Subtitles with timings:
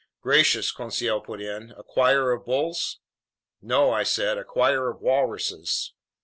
[0.19, 3.01] "Gracious," Conseil put in, "a choir of bulls?"
[3.61, 5.93] "No," I said, "a choir of walruses."